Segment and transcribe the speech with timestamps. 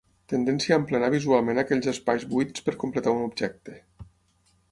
[0.31, 3.77] Tendència a emplenar visualment aquells espais buits per completar un objecte.